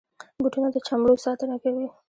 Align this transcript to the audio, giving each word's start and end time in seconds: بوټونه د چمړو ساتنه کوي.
بوټونه 0.43 0.67
د 0.73 0.77
چمړو 0.87 1.13
ساتنه 1.25 1.55
کوي. 1.63 1.87